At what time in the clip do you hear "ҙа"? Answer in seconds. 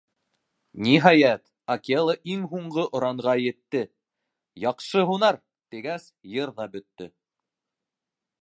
6.61-6.69